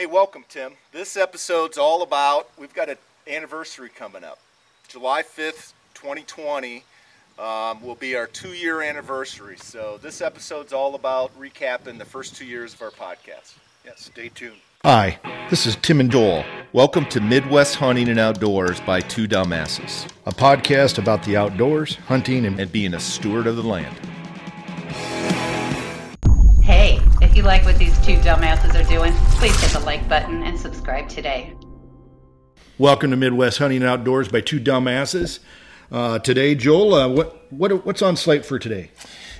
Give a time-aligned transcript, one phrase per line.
[0.00, 0.72] Hey, welcome, Tim.
[0.92, 2.96] This episode's all about, we've got an
[3.28, 4.38] anniversary coming up.
[4.88, 6.84] July 5th, 2020
[7.38, 9.58] um, will be our two year anniversary.
[9.58, 13.56] So this episode's all about recapping the first two years of our podcast.
[13.84, 14.56] Yes, stay tuned.
[14.84, 15.18] Hi,
[15.50, 20.30] this is Tim and Joel, Welcome to Midwest Hunting and Outdoors by Two Dumbasses a
[20.30, 23.94] podcast about the outdoors, hunting, and and being a steward of the land.
[27.40, 31.08] You like what these two dumbasses are doing, please hit the like button and subscribe
[31.08, 31.54] today.
[32.76, 35.38] welcome to Midwest Hunting and Outdoors by Two Dumbasses.
[35.90, 38.90] Uh, today, Joel, uh, what what what's on slate for today?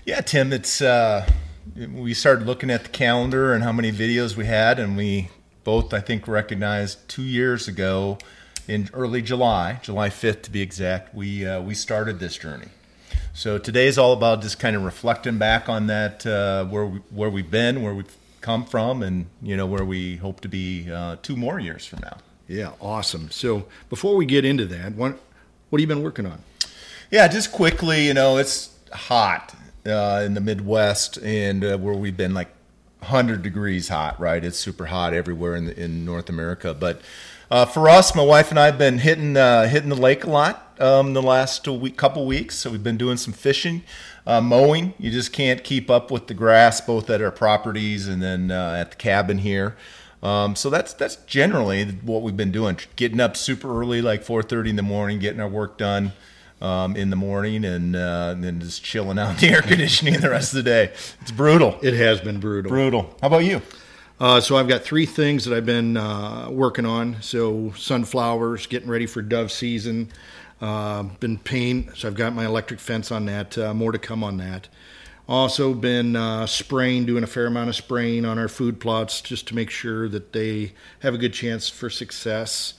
[0.06, 1.28] Yeah, Tim, it's uh,
[1.76, 5.28] we started looking at the calendar and how many videos we had, and we
[5.62, 8.16] both, I think, recognized two years ago
[8.66, 12.68] in early July, July 5th to be exact, we uh, we started this journey.
[13.40, 16.98] So today is all about just kind of reflecting back on that uh, where we,
[17.08, 20.92] where we've been, where we've come from, and you know where we hope to be
[20.92, 22.18] uh, two more years from now.
[22.48, 23.30] Yeah, awesome.
[23.30, 25.18] So before we get into that, what
[25.70, 26.42] what have you been working on?
[27.10, 29.54] Yeah, just quickly, you know, it's hot
[29.86, 32.50] uh, in the Midwest, and uh, where we've been like
[32.98, 34.44] 100 degrees hot, right?
[34.44, 36.74] It's super hot everywhere in, in North America.
[36.74, 37.00] But
[37.50, 40.30] uh, for us, my wife and I have been hitting uh, hitting the lake a
[40.30, 42.56] lot um, the last week, couple weeks.
[42.56, 43.82] So we've been doing some fishing,
[44.26, 44.94] uh, mowing.
[44.98, 48.76] You just can't keep up with the grass, both at our properties and then uh,
[48.78, 49.76] at the cabin here.
[50.22, 52.78] Um, so that's that's generally what we've been doing.
[52.96, 56.12] Getting up super early, like 4:30 in the morning, getting our work done
[56.60, 60.20] um, in the morning, and, uh, and then just chilling out in the air conditioning
[60.20, 60.92] the rest of the day.
[61.22, 61.78] It's brutal.
[61.82, 62.70] It has been brutal.
[62.70, 63.16] Brutal.
[63.20, 63.62] How about you?
[64.18, 67.22] Uh, so I've got three things that I've been uh, working on.
[67.22, 70.10] So sunflowers, getting ready for dove season.
[70.60, 73.56] Uh, been paint, so I've got my electric fence on that.
[73.56, 74.68] Uh, more to come on that.
[75.26, 79.46] Also been uh, spraying, doing a fair amount of spraying on our food plots just
[79.48, 82.74] to make sure that they have a good chance for success.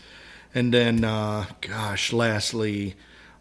[0.53, 2.95] And then, uh, gosh, lastly,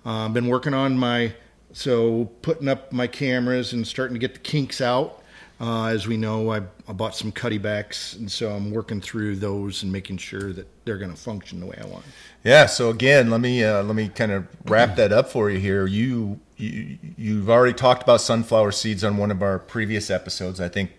[0.05, 1.35] uh, been working on my
[1.73, 5.20] so putting up my cameras and starting to get the kinks out.
[5.61, 9.83] Uh, as we know, I, I bought some Cuddebacks, and so I'm working through those
[9.83, 12.05] and making sure that they're going to function the way I want.
[12.43, 12.65] Yeah.
[12.65, 15.87] So again, let me uh, let me kind of wrap that up for you here.
[15.87, 20.63] You, you you've already talked about sunflower seeds on one of our previous episodes.
[20.63, 20.93] I think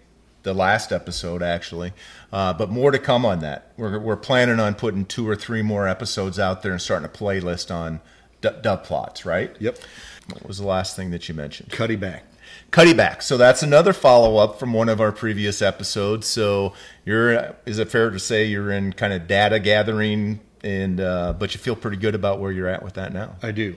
[0.44, 1.94] the last episode actually,
[2.32, 3.72] uh, but more to come on that.
[3.78, 7.10] We're we're planning on putting two or three more episodes out there and starting a
[7.10, 8.00] playlist on
[8.42, 9.26] d- dove plots.
[9.26, 9.56] Right.
[9.60, 9.78] Yep,
[10.34, 11.70] What was the last thing that you mentioned?
[11.72, 12.22] Cuddeback.
[12.70, 13.22] Cutty back.
[13.22, 16.28] So that's another follow up from one of our previous episodes.
[16.28, 16.74] So
[17.06, 21.54] you're, is it fair to say you're in kind of data gathering, and uh, but
[21.54, 23.36] you feel pretty good about where you're at with that now?
[23.42, 23.76] I do.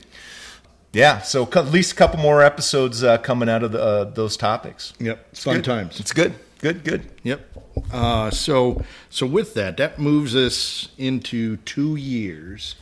[0.93, 1.21] Yeah.
[1.23, 4.93] So at least a couple more episodes uh, coming out of the, uh, those topics.
[5.01, 5.65] Yep, it's fun Good.
[5.65, 6.01] times.
[6.01, 6.35] It's good.
[6.59, 6.85] Good.
[6.85, 7.11] Good.
[7.25, 7.59] Yep.
[7.93, 12.77] Uh, so so with that, that moves us into two years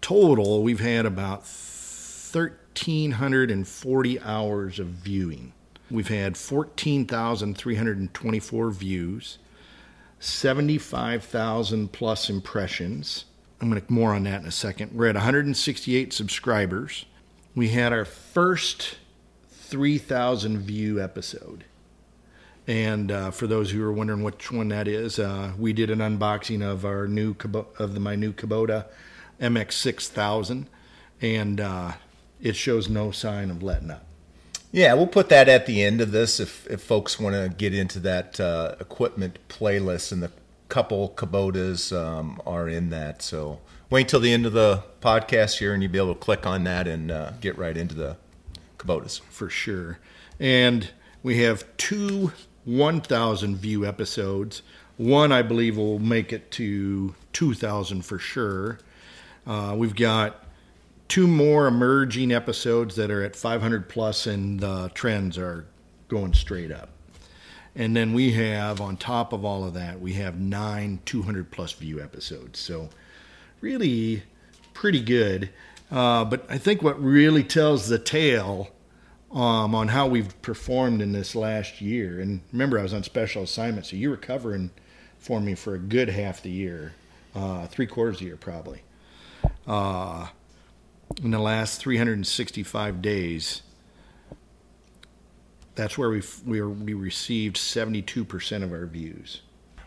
[0.00, 0.62] total.
[0.62, 5.52] We've had about thirteen hundred and forty hours of viewing.
[5.90, 9.38] We've had fourteen thousand three hundred and twenty-four views,
[10.18, 13.24] seventy-five thousand plus impressions.
[13.60, 14.92] I'm going to more on that in a second.
[14.94, 17.04] We're at 168 subscribers.
[17.54, 18.96] We had our first
[19.50, 21.64] 3,000 view episode.
[22.66, 25.98] And uh, for those who are wondering which one that is, uh, we did an
[25.98, 28.86] unboxing of our new Kubo- of the, my new Kubota
[29.40, 30.66] MX6000,
[31.20, 31.92] and uh,
[32.40, 34.04] it shows no sign of letting up.
[34.72, 37.74] Yeah, we'll put that at the end of this if, if folks want to get
[37.74, 40.30] into that uh, equipment playlist, and the
[40.68, 43.22] couple Kubotas um, are in that.
[43.22, 46.46] So wait till the end of the podcast here, and you'll be able to click
[46.46, 48.16] on that and uh, get right into the
[48.78, 49.20] Kubotas.
[49.28, 49.98] for sure.
[50.38, 50.90] And
[51.22, 52.32] we have two
[52.64, 54.62] 1,000 view episodes.
[54.96, 58.78] One, I believe, will make it to 2,000 for sure.
[59.50, 60.44] Uh, we've got
[61.08, 65.66] two more emerging episodes that are at 500 plus, and the trends are
[66.06, 66.90] going straight up.
[67.74, 71.72] And then we have, on top of all of that, we have nine 200 plus
[71.72, 72.60] view episodes.
[72.60, 72.90] So,
[73.60, 74.22] really
[74.72, 75.50] pretty good.
[75.90, 78.68] Uh, but I think what really tells the tale
[79.32, 83.42] um, on how we've performed in this last year, and remember, I was on special
[83.42, 84.70] assignment, so you were covering
[85.18, 86.92] for me for a good half the year,
[87.34, 88.82] uh, three quarters of the year probably.
[89.70, 90.26] Uh,
[91.22, 93.62] in the last 365 days,
[95.76, 99.42] that's where we we we received 72% of our views.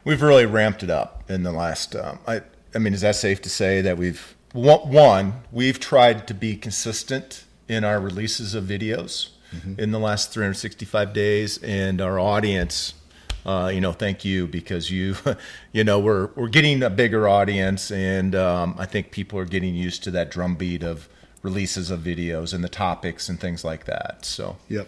[0.05, 1.97] We've really ramped it up in the last.
[1.97, 2.43] Um, I,
[2.73, 6.55] I mean, is that safe to say that we've one, one we've tried to be
[6.55, 9.31] consistent in our releases of videos
[9.77, 12.93] in the last 365 days, and our audience
[13.45, 15.15] uh, you know, thank you because you,
[15.73, 19.75] you know, we're we're getting a bigger audience, and um, I think people are getting
[19.75, 21.09] used to that drumbeat of
[21.41, 24.23] releases of videos and the topics and things like that.
[24.25, 24.87] So, Yep.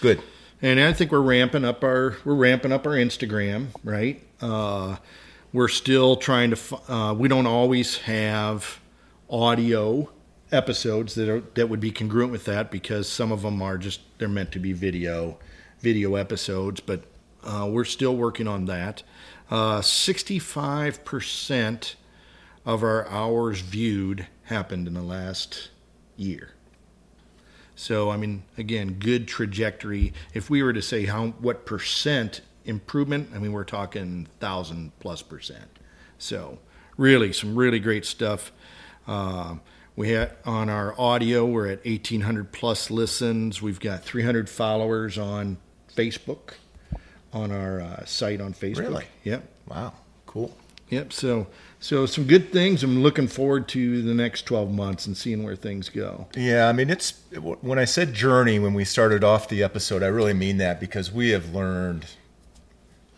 [0.00, 0.20] good.
[0.60, 4.22] And I think we're ramping up our we're ramping up our Instagram, right?
[4.40, 4.96] Uh,
[5.52, 6.56] we're still trying to.
[6.56, 8.80] f- Uh, we don't always have
[9.30, 10.10] audio
[10.52, 14.00] episodes that are that would be congruent with that because some of them are just
[14.18, 15.38] they're meant to be video
[15.80, 17.02] video episodes, but
[17.44, 19.02] uh, we're still working on that.
[19.48, 21.96] Five percent
[22.64, 25.70] of our hours viewed happened in the last
[26.16, 26.50] year.
[27.76, 30.12] So I mean, again, good trajectory.
[30.32, 35.22] If we were to say how what percent improvement, I mean, we're talking thousand plus
[35.22, 35.78] percent.
[36.18, 36.58] So
[36.96, 38.52] really, some really great stuff.
[39.06, 39.56] Uh,
[39.96, 43.60] we had on our audio, we're at eighteen hundred plus listens.
[43.60, 45.58] We've got three hundred followers on
[45.94, 46.54] Facebook,
[47.34, 48.78] on our uh, site on Facebook.
[48.78, 49.04] Really?
[49.24, 49.42] Yep.
[49.68, 49.92] Wow,
[50.26, 50.56] cool.
[50.90, 51.12] Yep.
[51.12, 51.46] So
[51.84, 52.82] so some good things.
[52.82, 56.28] I'm looking forward to the next 12 months and seeing where things go.
[56.34, 57.20] Yeah, I mean, it's
[57.60, 61.12] when I said journey when we started off the episode, I really mean that because
[61.12, 62.06] we have learned,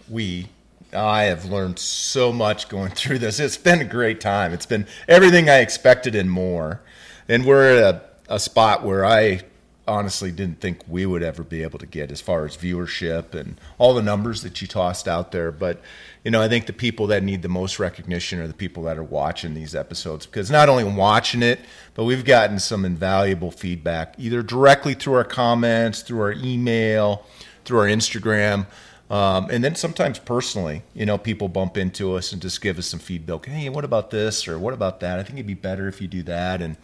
[0.08, 0.48] we,
[0.92, 3.38] I have learned so much going through this.
[3.38, 4.52] It's been a great time.
[4.52, 6.80] It's been everything I expected and more.
[7.28, 9.42] And we're at a, a spot where I
[9.86, 13.60] honestly didn't think we would ever be able to get as far as viewership and
[13.78, 15.52] all the numbers that you tossed out there.
[15.52, 15.80] But,
[16.24, 18.98] you know, I think the people that need the most recognition are the people that
[18.98, 21.60] are watching these episodes because not only watching it,
[21.94, 27.24] but we've gotten some invaluable feedback either directly through our comments, through our email,
[27.64, 28.66] through our Instagram.
[29.08, 32.86] Um, and then sometimes personally, you know, people bump into us and just give us
[32.86, 33.46] some feedback.
[33.46, 35.18] Hey, what about this or what about that?
[35.18, 36.60] I think it'd be better if you do that.
[36.60, 36.76] And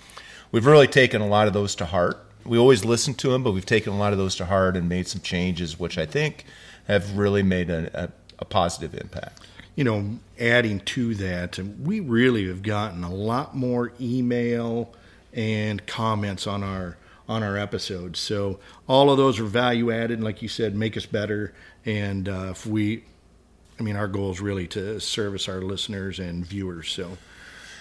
[0.52, 2.24] we've really taken a lot of those to heart.
[2.44, 4.88] We always listen to them, but we've taken a lot of those to heart and
[4.88, 6.44] made some changes, which I think
[6.86, 8.08] have really made a, a,
[8.40, 9.40] a positive impact.
[9.76, 14.94] You know, adding to that, we really have gotten a lot more email
[15.32, 16.96] and comments on our
[17.28, 18.18] on our episodes.
[18.18, 21.54] So all of those are value added, like you said, make us better.
[21.86, 23.04] And uh, if we,
[23.78, 26.90] I mean, our goal is really to service our listeners and viewers.
[26.90, 27.16] So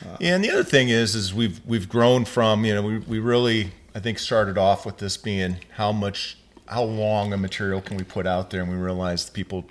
[0.05, 3.19] Yeah, and the other thing is, is we've we've grown from you know we we
[3.19, 7.97] really I think started off with this being how much how long a material can
[7.97, 9.65] we put out there, and we realized people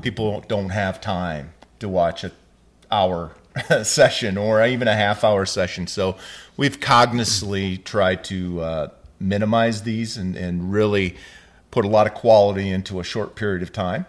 [0.00, 2.32] people don't have time to watch a
[2.90, 3.32] hour
[3.82, 5.86] session or even a half hour session.
[5.86, 6.16] So
[6.56, 11.16] we've cognizantly tried to uh, minimize these and, and really
[11.70, 14.06] put a lot of quality into a short period of time.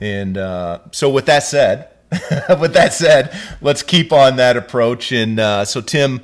[0.00, 1.88] And uh, so, with that said,
[2.60, 5.12] with that said, let's keep on that approach.
[5.12, 6.20] And uh, so, Tim,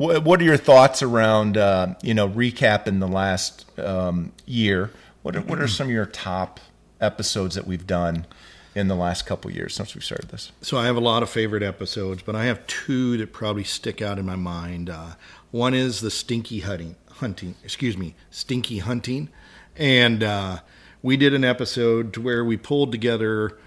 [0.00, 4.90] what are your thoughts around uh, you know recapping the last um, year?
[5.22, 6.58] What are, what are some of your top
[7.00, 8.26] episodes that we've done
[8.74, 10.52] in the last couple years since we started this?
[10.62, 14.00] So I have a lot of favorite episodes, but I have two that probably stick
[14.00, 14.88] out in my mind.
[14.88, 15.10] Uh,
[15.50, 17.56] one is the stinky hunting, hunting.
[17.62, 19.28] Excuse me, stinky hunting,
[19.76, 20.60] and uh,
[21.02, 23.58] we did an episode where we pulled together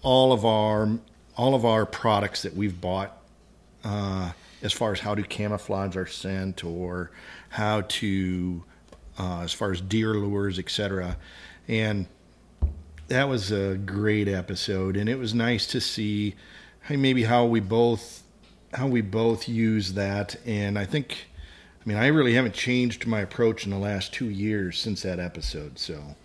[0.00, 0.98] all of our
[1.36, 3.18] all of our products that we've bought
[3.84, 4.32] uh,
[4.62, 7.10] as far as how to camouflage our scent or
[7.50, 8.64] how to
[9.18, 11.16] uh, as far as deer lures, etc.
[11.68, 12.06] And
[13.08, 16.34] that was a great episode, and it was nice to see
[16.88, 18.22] maybe how we both
[18.72, 20.36] how we both use that.
[20.46, 21.26] And I think,
[21.84, 25.20] I mean, I really haven't changed my approach in the last two years since that
[25.20, 25.78] episode.
[25.78, 26.16] So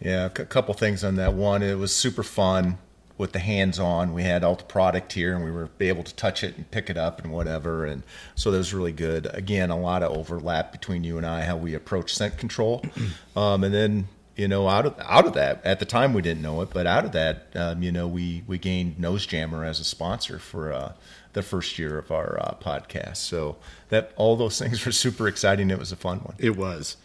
[0.00, 1.34] Yeah, a couple things on that.
[1.34, 2.78] One, it was super fun
[3.18, 4.14] with the hands-on.
[4.14, 6.88] We had all the product here, and we were able to touch it and pick
[6.88, 8.04] it up and whatever, and
[8.36, 9.26] so that was really good.
[9.34, 12.82] Again, a lot of overlap between you and I how we approach scent control,
[13.36, 16.42] um, and then you know out of out of that at the time we didn't
[16.42, 19.80] know it, but out of that, um, you know, we we gained Nose Jammer as
[19.80, 20.72] a sponsor for.
[20.72, 20.92] Uh,
[21.34, 23.56] the first year of our uh, podcast, so
[23.90, 25.70] that all those things were super exciting.
[25.70, 26.34] It was a fun one.
[26.38, 26.96] it was.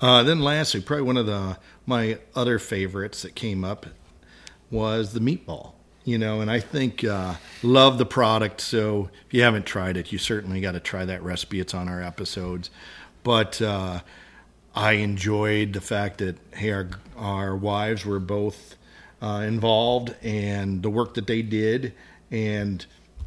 [0.00, 3.86] Uh, then lastly, probably one of the my other favorites that came up
[4.70, 5.72] was the meatball.
[6.04, 8.60] You know, and I think uh, love the product.
[8.60, 11.58] So if you haven't tried it, you certainly got to try that recipe.
[11.58, 12.70] It's on our episodes.
[13.24, 14.02] But uh,
[14.72, 18.76] I enjoyed the fact that hey, our our wives were both
[19.20, 21.92] uh, involved and the work that they did,
[22.30, 22.86] and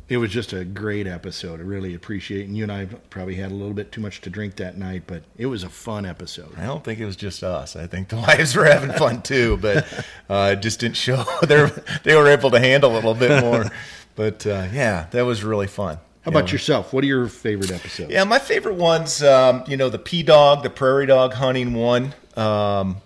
[0.10, 1.60] it was just a great episode.
[1.60, 2.48] I really appreciate it.
[2.48, 5.04] And you and I probably had a little bit too much to drink that night,
[5.06, 6.52] but it was a fun episode.
[6.58, 7.76] I don't think it was just us.
[7.76, 9.88] I think the wives were having fun too, but
[10.28, 11.24] uh, it just didn't show.
[11.48, 13.66] they were, they were able to handle a little bit more.
[14.16, 15.98] But uh, yeah, that was really fun.
[16.24, 16.92] How about yourself?
[16.92, 18.12] What are your favorite episodes?
[18.12, 22.14] Yeah, my favorite ones, um, you know, the P Dog, the Prairie Dog hunting one.
[22.36, 22.98] Um,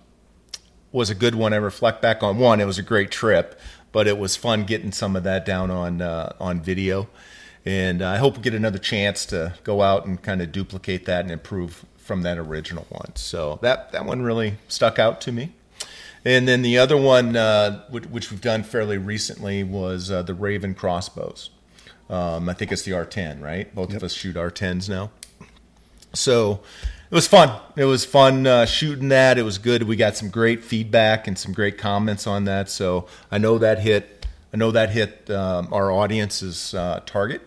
[0.91, 1.53] was a good one.
[1.53, 3.59] I reflect back on one; it was a great trip,
[3.93, 7.07] but it was fun getting some of that down on uh, on video.
[7.65, 11.21] And I hope we get another chance to go out and kind of duplicate that
[11.21, 13.15] and improve from that original one.
[13.15, 15.53] So that that one really stuck out to me.
[16.25, 20.33] And then the other one, uh, which, which, we've done fairly recently, was uh, the
[20.33, 21.49] Ravin crossbows.
[22.09, 23.73] Um, I think it's the R10, right?
[23.75, 23.97] Both yep.
[23.97, 25.11] of us shoot R10s now.
[26.13, 26.61] So
[27.13, 27.51] it was fun.
[27.75, 29.37] It was fun uh, shooting that.
[29.37, 29.83] It was good.
[29.83, 32.69] We got some great feedback and some great comments on that.
[32.71, 34.25] So I know that hit.
[34.51, 37.43] I know that hit um, our audience's uh, target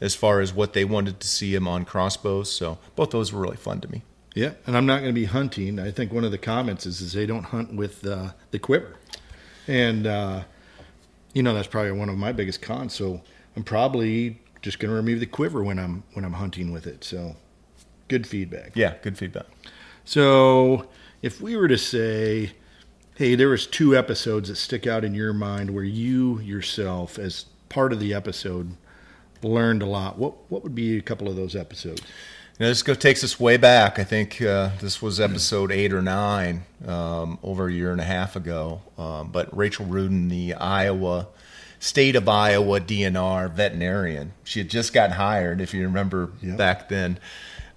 [0.00, 2.48] as far as what they wanted to see him on crossbows.
[2.52, 4.02] So both those were really fun to me.
[4.36, 5.80] Yeah, and I'm not going to be hunting.
[5.80, 8.94] I think one of the comments is, is they don't hunt with uh, the quiver,
[9.66, 10.44] and uh,
[11.32, 12.94] you know that's probably one of my biggest cons.
[12.94, 13.20] So
[13.56, 17.02] I'm probably just going to remove the quiver when I'm when I'm hunting with it.
[17.02, 17.34] So
[18.08, 18.72] good feedback.
[18.74, 19.46] Yeah, good feedback.
[20.04, 20.88] So
[21.22, 22.52] if we were to say,
[23.14, 27.46] hey, there was two episodes that stick out in your mind where you yourself, as
[27.68, 28.74] part of the episode,
[29.42, 30.18] learned a lot.
[30.18, 32.02] What what would be a couple of those episodes?
[32.58, 33.98] You know, this go, takes us way back.
[33.98, 38.04] I think uh, this was episode eight or nine, um, over a year and a
[38.04, 38.82] half ago.
[38.96, 41.28] Um, but Rachel Ruden, the Iowa
[41.78, 45.60] state of Iowa DNR veterinarian, she had just gotten hired.
[45.60, 46.56] If you remember yep.
[46.56, 47.20] back then,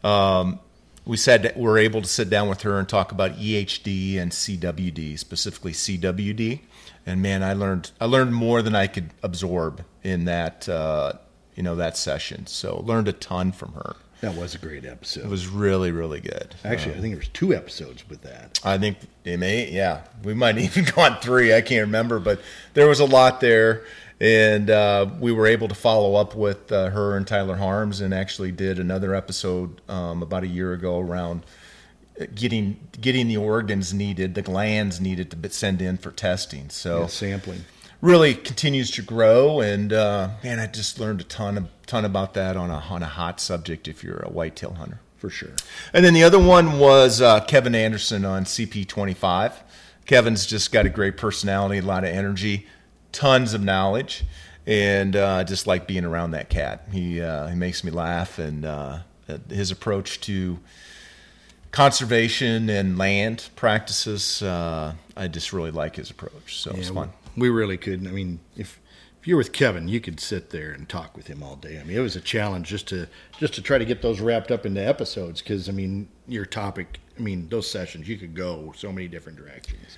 [0.04, 0.60] um,
[1.06, 4.32] we said we are able to sit down with her and talk about EHD and
[4.32, 6.60] CWD, specifically CWD.
[7.06, 11.14] And man, I learned I learned more than I could absorb in that uh,
[11.56, 12.48] you know that session.
[12.48, 13.96] So learned a ton from her.
[14.22, 15.26] That was a great episode.
[15.26, 16.54] It was really, really good.
[16.64, 18.60] Actually, um, I think there was two episodes with that.
[18.64, 21.54] I think it may, yeah, we might even gone three.
[21.54, 22.40] I can't remember, but
[22.76, 23.84] there was a lot there,
[24.20, 28.14] and uh, we were able to follow up with uh, her and Tyler Harms, and
[28.14, 31.44] actually did another episode um, about a year ago around
[32.36, 36.70] getting getting the organs needed, the glands needed to send in for testing.
[36.70, 37.66] So yeah, sampling
[38.02, 39.62] really continues to grow.
[39.62, 43.04] And uh, man, I just learned a ton of ton about that on a on
[43.04, 43.88] a hot subject.
[43.88, 45.52] If you're a whitetail hunter, for sure.
[45.94, 49.54] And then the other one was uh, Kevin Anderson on CP25.
[50.06, 52.66] Kevin's just got a great personality, a lot of energy,
[53.12, 54.26] tons of knowledge,
[54.66, 56.88] and uh, just like being around that cat.
[56.92, 59.00] He uh, he makes me laugh, and uh,
[59.50, 60.60] his approach to
[61.72, 66.58] conservation and land practices, uh, I just really like his approach.
[66.58, 68.08] So yeah, it's fun we really couldn't.
[68.08, 68.80] I mean, if
[69.22, 71.80] if you're with Kevin, you could sit there and talk with him all day.
[71.80, 73.08] I mean, it was a challenge just to
[73.38, 77.00] just to try to get those wrapped up into episodes because I mean, your topic.
[77.18, 79.98] I mean, those sessions you could go so many different directions.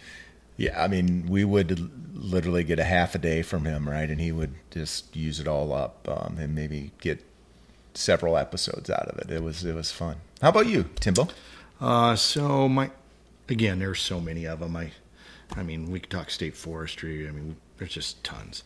[0.57, 4.09] Yeah, I mean, we would literally get a half a day from him, right?
[4.09, 7.25] And he would just use it all up um, and maybe get
[7.95, 9.31] several episodes out of it.
[9.31, 10.17] It was it was fun.
[10.41, 11.29] How about you, Timbo?
[11.79, 12.91] Uh, so my
[13.49, 14.75] again, there's so many of them.
[14.75, 14.91] I
[15.55, 17.27] I mean, we could talk state forestry.
[17.27, 18.63] I mean, there's just tons.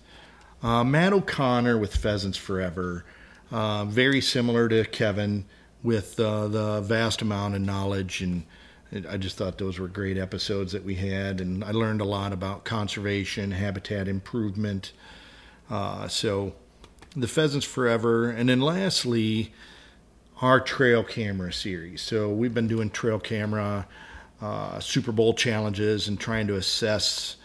[0.64, 3.06] Uh, Matt O'Connor with Pheasants Forever,
[3.52, 5.46] uh, very similar to Kevin
[5.84, 8.22] with uh, the vast amount of knowledge.
[8.22, 8.44] And
[9.08, 11.42] I just thought those were great episodes that we had.
[11.42, 14.94] And I learned a lot about conservation, habitat improvement.
[15.70, 16.54] Uh, so
[17.16, 18.30] the Pheasants Forever.
[18.30, 19.54] And then lastly,
[20.42, 22.02] our trail camera series.
[22.02, 23.88] So we've been doing trail camera
[24.42, 27.38] uh, Super Bowl challenges and trying to assess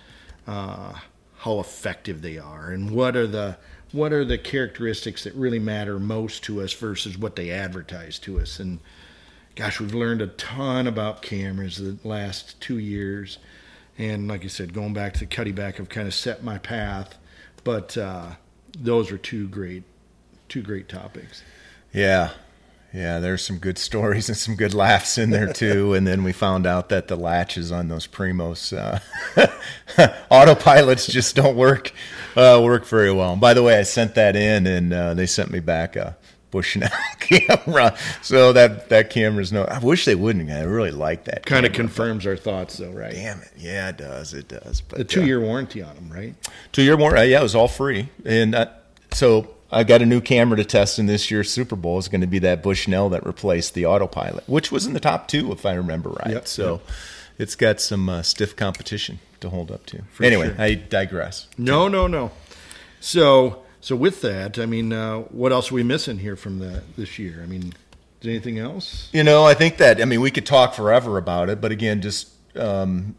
[0.46, 0.94] uh,
[1.38, 3.56] how effective they are and what are the
[3.92, 8.40] what are the characteristics that really matter most to us versus what they advertise to
[8.40, 8.58] us.
[8.58, 8.80] And
[9.54, 13.38] gosh, we've learned a ton about cameras the last two years.
[13.98, 17.18] And like I said, going back to the Cuddeback, I've kind of set my path.
[17.64, 18.30] But uh,
[18.78, 19.84] those are two great,
[20.48, 21.42] two great topics.
[21.92, 22.30] Yeah,
[22.94, 25.94] yeah, there's some good stories and some good laughs in there too.
[25.94, 28.98] and then we found out that the latches on those Primos uh,
[30.30, 31.92] autopilots just don't work
[32.36, 33.32] uh, work very well.
[33.32, 36.16] And by the way, I sent that in, and uh, they sent me back a
[36.50, 37.96] Bushnell camera.
[38.20, 39.64] So that that camera's no.
[39.64, 40.50] I wish they wouldn't.
[40.50, 41.46] I really like that.
[41.46, 43.12] Kind of confirms our thoughts, though, right?
[43.12, 43.50] Damn it!
[43.56, 44.34] Yeah, it does.
[44.34, 44.82] It does.
[44.82, 46.34] But a two year uh, warranty on them, right?
[46.72, 47.30] Two year warranty.
[47.30, 48.66] Yeah, it was all free, and uh,
[49.12, 51.98] so I got a new camera to test in this year's Super Bowl.
[51.98, 55.28] Is going to be that Bushnell that replaced the autopilot, which was in the top
[55.28, 56.30] two, if I remember right.
[56.30, 56.82] Yep, so yep.
[57.38, 60.02] it's got some uh, stiff competition to hold up to.
[60.12, 60.60] For anyway, sure.
[60.60, 61.48] I digress.
[61.56, 62.30] No, no, no.
[63.00, 66.82] So, so with that, I mean, uh, what else are we missing here from the
[66.96, 67.40] this year?
[67.42, 67.72] I mean,
[68.20, 69.08] is anything else?
[69.12, 72.00] You know, I think that I mean we could talk forever about it, but again,
[72.02, 73.16] just um,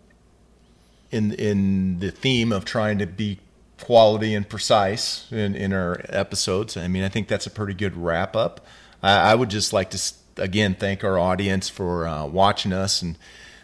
[1.11, 3.39] in in the theme of trying to be
[3.83, 6.77] quality and precise in, in our episodes.
[6.77, 8.65] I mean, I think that's a pretty good wrap up.
[9.01, 9.99] I, I would just like to
[10.37, 13.17] again thank our audience for uh, watching us and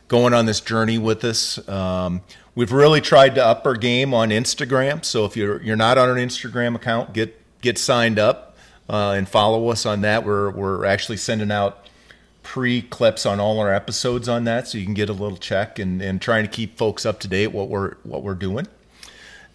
[0.10, 1.68] going on this journey with us.
[1.70, 2.22] Um,
[2.54, 5.06] we've really tried to up our game on Instagram.
[5.06, 8.58] So if you're you're not on an Instagram account, get get signed up
[8.90, 10.26] uh, and follow us on that.
[10.26, 11.88] We're we're actually sending out
[12.44, 15.80] pre clips on all our episodes on that, so you can get a little check
[15.80, 18.68] and, and trying to keep folks up to date what we're what we're doing.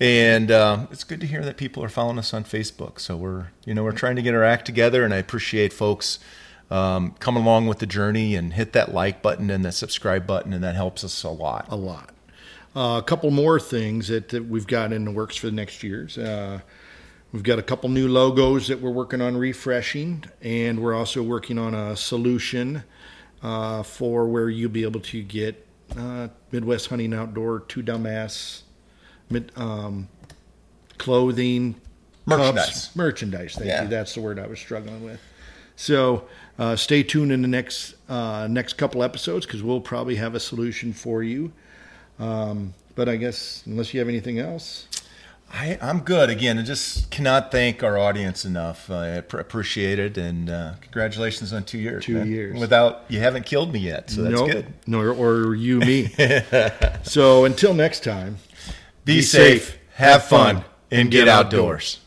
[0.00, 2.98] And uh, it's good to hear that people are following us on Facebook.
[2.98, 6.18] So we're you know we're trying to get our act together, and I appreciate folks
[6.70, 10.52] um, come along with the journey and hit that like button and that subscribe button,
[10.52, 11.66] and that helps us a lot.
[11.68, 12.10] A lot.
[12.74, 15.84] Uh, a couple more things that, that, we've got in the works for the next
[15.84, 16.18] years.
[16.18, 16.58] Uh,
[17.30, 21.56] we've got a couple new logos that we're working on refreshing, and we're also working
[21.56, 22.82] on a solution
[23.44, 25.64] uh, for where you'll be able to get
[25.96, 28.63] uh, Midwest Hunting Outdoor two dumbass
[29.56, 30.08] um,
[30.98, 31.74] clothing,
[32.26, 33.54] merchandise, cups, merchandise.
[33.54, 33.82] Thank yeah.
[33.82, 33.88] you.
[33.88, 35.20] That's the word I was struggling with.
[35.76, 36.26] So
[36.58, 40.40] uh, stay tuned in the next uh, next couple episodes because we'll probably have a
[40.40, 41.52] solution for you.
[42.18, 44.86] Um, but I guess unless you have anything else,
[45.52, 46.30] I, am good.
[46.30, 48.90] Again, I just cannot thank our audience enough.
[48.90, 52.04] I appreciate it, and uh, congratulations on two years.
[52.04, 52.28] Two man.
[52.28, 54.66] years without you haven't killed me yet, so that's nope, good.
[54.86, 56.08] Nor or you me.
[57.02, 58.38] so until next time,
[59.04, 62.00] be, safe, have fun, and, get, outdoors.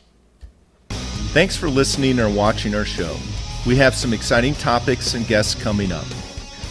[0.89, 3.15] Thanks for listening or watching our show.
[3.65, 6.05] We have some exciting topics and guests coming up.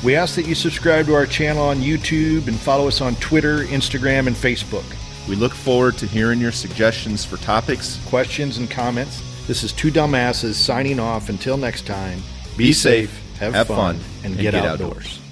[0.02, 3.58] We ask that you subscribe to our channel on YouTube and follow us on Twitter,
[3.64, 4.84] Instagram, and Facebook.
[5.28, 9.22] We look forward to hearing your suggestions for topics, questions, and comments.
[9.46, 11.28] This is Two Dumbasses signing off.
[11.28, 12.20] Until next time,
[12.56, 14.96] be, be safe, have, have fun, fun, and, and get, get outdoors.
[14.96, 15.25] outdoors.